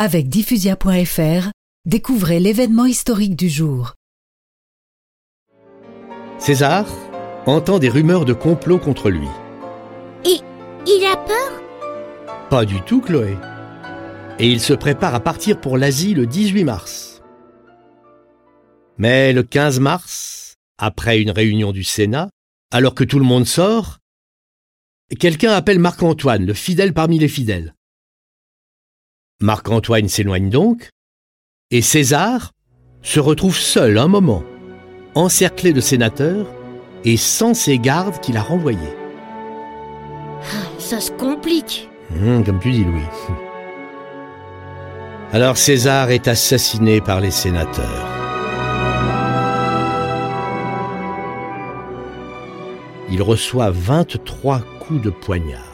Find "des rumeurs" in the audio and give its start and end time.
7.80-8.24